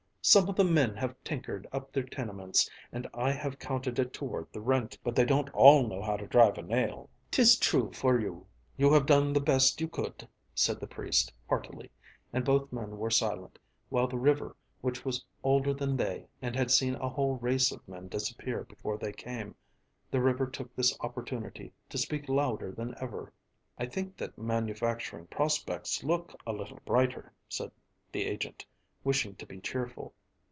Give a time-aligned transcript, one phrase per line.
[0.23, 4.53] "Some of the men have tinkered up their tenements and I have counted it toward
[4.53, 8.19] the rent, but they don't all know how to drive a nail." "'Tis true for
[8.19, 8.45] you;
[8.77, 11.89] you have done the best you could," said the priest heartily,
[12.31, 13.57] and both the men were silent,
[13.89, 17.85] while the river, which was older than they and had seen a whole race of
[17.87, 19.55] men disappear before they came
[20.11, 23.33] the river took this opportunity to speak louder than ever.
[23.79, 27.71] "I think that manufacturing prospects look a little brighter," said
[28.11, 28.67] the agent,
[29.03, 30.13] wishing to be cheerful.